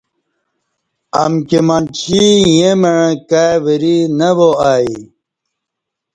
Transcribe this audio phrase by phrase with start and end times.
[1.23, 4.93] امکی منچی ایں مع کائی وری نہ وا آئی